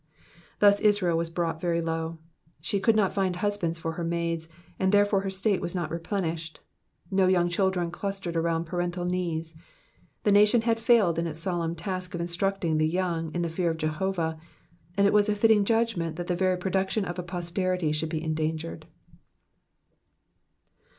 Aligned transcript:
Thus 0.57 0.79
Israel 0.79 1.15
was 1.15 1.29
brought 1.29 1.61
very 1.61 1.79
low, 1.79 2.17
she 2.59 2.81
cqu)d 2.81 2.95
not 2.95 3.13
find 3.13 3.35
husbands 3.35 3.77
for 3.77 3.91
her 3.91 4.03
maids, 4.03 4.49
and 4.79 4.91
therefore 4.91 5.21
her 5.21 5.29
state 5.29 5.61
was 5.61 5.75
not 5.75 5.91
re 5.91 5.99
plenished; 5.99 6.57
no 7.11 7.27
young 7.27 7.49
children 7.49 7.91
clustered 7.91 8.35
around 8.35 8.65
parental 8.65 9.05
knees. 9.05 9.55
The 10.23 10.31
nation 10.31 10.61
had 10.61 10.79
failed 10.79 11.19
in 11.19 11.27
its 11.27 11.39
solemn 11.39 11.75
task 11.75 12.15
of 12.15 12.19
instructing 12.19 12.79
the 12.79 12.89
young 12.89 13.31
in 13.35 13.43
the 13.43 13.47
fear 13.47 13.69
of 13.69 13.77
Jehovah, 13.77 14.39
and 14.97 15.05
it 15.05 15.13
was 15.13 15.29
a 15.29 15.35
fitting 15.35 15.65
judgment 15.65 16.15
that 16.15 16.25
the 16.25 16.35
very 16.35 16.57
production 16.57 17.05
of 17.05 17.19
a 17.19 17.21
posterity 17.21 17.91
should 17.91 18.09
be 18.09 18.23
endangered. 18.23 18.87